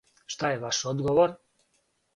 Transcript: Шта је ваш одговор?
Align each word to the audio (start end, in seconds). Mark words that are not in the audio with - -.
Шта 0.35 0.51
је 0.53 0.59
ваш 0.63 0.81
одговор? 0.95 1.39